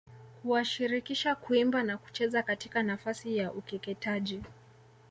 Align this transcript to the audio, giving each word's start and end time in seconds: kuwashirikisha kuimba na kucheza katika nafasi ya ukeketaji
kuwashirikisha 0.41 1.35
kuimba 1.35 1.83
na 1.83 1.97
kucheza 1.97 2.43
katika 2.43 2.83
nafasi 2.83 3.37
ya 3.37 3.53
ukeketaji 3.53 4.41